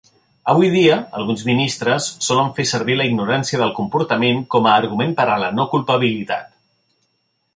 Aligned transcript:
Avui 0.51 0.69
dia, 0.75 0.93
alguns 1.19 1.43
ministres 1.49 2.07
solen 2.27 2.49
fer 2.59 2.65
servir 2.71 2.95
la 3.01 3.07
ignorància 3.11 3.61
del 3.63 3.75
comportament 3.81 4.43
com 4.55 4.69
a 4.69 4.73
argument 4.79 5.15
per 5.21 5.27
a 5.35 5.39
la 5.47 5.51
no 5.59 5.67
culpabilitat. 5.75 6.49